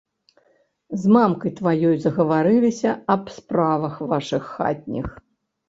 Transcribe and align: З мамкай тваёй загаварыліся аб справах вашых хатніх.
З 1.01 1.11
мамкай 1.15 1.51
тваёй 1.59 1.95
загаварыліся 2.07 2.97
аб 3.19 3.23
справах 3.37 4.03
вашых 4.17 4.43
хатніх. 4.59 5.07